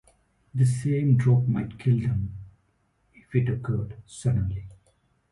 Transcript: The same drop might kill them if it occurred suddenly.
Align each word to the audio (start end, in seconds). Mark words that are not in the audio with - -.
The 0.55 0.65
same 0.65 1.15
drop 1.15 1.47
might 1.47 1.77
kill 1.77 1.99
them 1.99 2.35
if 3.13 3.35
it 3.35 3.47
occurred 3.49 3.97
suddenly. 4.07 4.65